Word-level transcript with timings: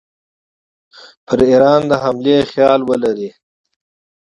پر 1.25 1.39
ایران 1.49 1.81
د 1.89 1.91
حملې 2.03 2.37
خیال 2.51 2.81
ولري. 2.89 3.29